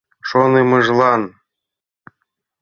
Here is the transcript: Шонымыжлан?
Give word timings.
Шонымыжлан? 0.29 1.23